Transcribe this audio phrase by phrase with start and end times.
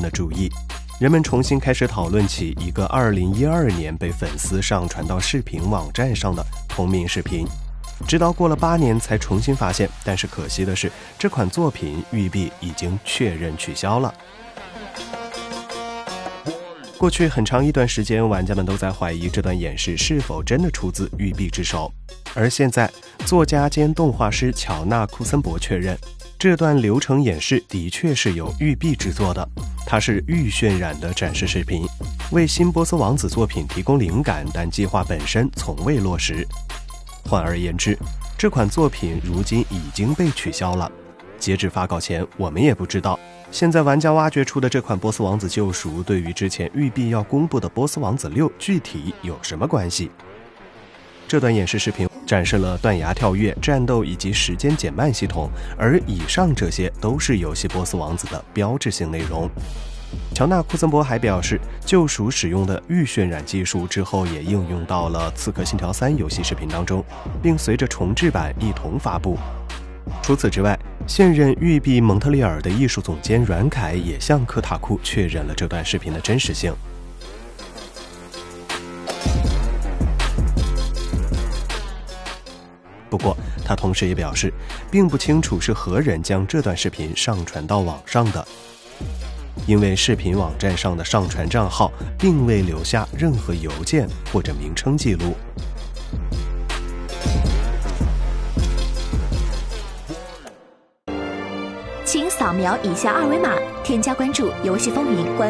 [0.00, 0.48] 的注意，
[1.00, 7.46] 人们重新开始讨论起一个2012年被粉丝上传到视频网站上的同名视频，
[8.06, 9.88] 直到过了八年才重新发现。
[10.04, 14.14] 但是可惜的是，这款作品玉璧已经确认取消了。
[16.98, 21.90] 过去很长一段时间，玩家们都在怀疑这段演示是否真的出自玉璧之手，
[22.34, 22.90] 而现在，
[23.24, 25.96] 作家兼动画师乔纳库森伯确认，
[26.38, 29.48] 这段流程演示的确是由玉璧制作的，
[29.90, 31.84] 它是预渲染的展示视频，
[32.30, 36.46] 为新波斯王子作品提供灵感，但计划本身从未落实。
[37.24, 37.98] 换而言之，
[38.38, 40.88] 这款作品如今已经被取消了。
[41.40, 43.18] 截至发稿前，我们也不知道。
[43.50, 50.08] 现在玩家挖掘出的这款《波斯王子救赎》，对于之前育碧要公布的《波斯王子六》具体有什么关系？
[51.30, 55.48] 这段演示视频展示了断崖跳跃、战斗以及时间减慢系统，
[55.78, 59.48] 而以上这些都是游戏《波斯王子》的标志性内容。
[60.34, 67.04] 乔纳库森伯还表示，救赎使用的预渲染技术之后也应用到了《刺客信条三》游戏视频当中，
[67.40, 69.38] 并随着重制版一同发布。
[70.20, 76.74] 除此之外，现任育碧蒙特利尔的艺术总监阮凯也向科塔库确认了这段视频的真实性。
[83.10, 84.52] 不过，他同时也表示，
[84.90, 88.46] 并不清楚是何人将这段视频上传到网上的，
[89.66, 95.34] 因为视频网站上的上传账号并未留下任何邮件或者名称记录。
[102.04, 105.48] 请扫描以下二维码，添加关注“游戏风云”官。